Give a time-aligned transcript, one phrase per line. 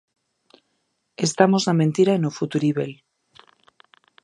[1.27, 2.91] Estamos na mentira e no futuríbel.